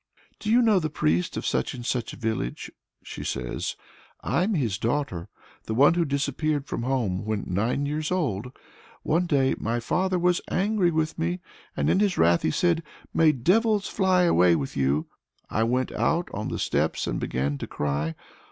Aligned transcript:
"Do 0.39 0.49
you 0.49 0.63
know 0.63 0.79
the 0.79 0.89
priest 0.89 1.37
of 1.37 1.45
such 1.45 1.75
and 1.75 1.85
such 1.85 2.11
a 2.11 2.15
village?" 2.17 2.71
she 3.03 3.23
says. 3.23 3.75
"I'm 4.21 4.55
his 4.55 4.79
daughter, 4.79 5.29
the 5.65 5.75
one 5.75 5.93
who 5.93 6.05
disappeared 6.05 6.65
from 6.65 6.81
home 6.81 7.23
when 7.23 7.43
nine 7.45 7.85
years 7.85 8.11
old. 8.11 8.51
One 9.03 9.27
day 9.27 9.53
my 9.59 9.79
father 9.79 10.17
was 10.17 10.41
angry 10.49 10.89
with 10.89 11.19
me, 11.19 11.39
and 11.77 11.87
in 11.87 11.99
his 11.99 12.17
wrath 12.17 12.41
he 12.41 12.49
said, 12.49 12.81
'May 13.13 13.31
devils 13.31 13.87
fly 13.87 14.23
away 14.23 14.55
with 14.55 14.75
you!' 14.75 15.05
I 15.51 15.61
went 15.65 15.91
out 15.91 16.29
on 16.33 16.47
the 16.47 16.57
steps 16.57 17.05
and 17.05 17.19
began 17.19 17.59
to 17.59 17.67
cry. 17.67 18.15